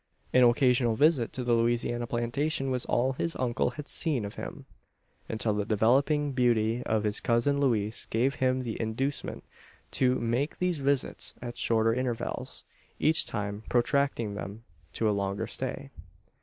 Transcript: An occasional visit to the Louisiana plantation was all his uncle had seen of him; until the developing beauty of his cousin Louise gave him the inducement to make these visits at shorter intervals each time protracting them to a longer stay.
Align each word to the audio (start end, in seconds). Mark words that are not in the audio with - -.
An 0.33 0.43
occasional 0.43 0.95
visit 0.95 1.31
to 1.33 1.43
the 1.43 1.53
Louisiana 1.53 2.07
plantation 2.07 2.71
was 2.71 2.87
all 2.87 3.13
his 3.13 3.35
uncle 3.35 3.69
had 3.77 3.87
seen 3.87 4.25
of 4.25 4.33
him; 4.33 4.65
until 5.29 5.53
the 5.53 5.63
developing 5.63 6.31
beauty 6.31 6.81
of 6.87 7.03
his 7.03 7.19
cousin 7.19 7.59
Louise 7.59 8.07
gave 8.09 8.33
him 8.41 8.63
the 8.63 8.81
inducement 8.81 9.43
to 9.91 10.15
make 10.15 10.57
these 10.57 10.79
visits 10.79 11.35
at 11.39 11.55
shorter 11.55 11.93
intervals 11.93 12.63
each 12.97 13.27
time 13.27 13.61
protracting 13.69 14.33
them 14.33 14.63
to 14.93 15.07
a 15.07 15.11
longer 15.13 15.45
stay. 15.45 15.91